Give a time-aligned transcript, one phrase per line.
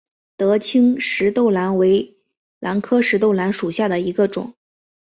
[0.35, 2.17] 德钦石豆兰为
[2.57, 4.55] 兰科石豆兰属下的一个种。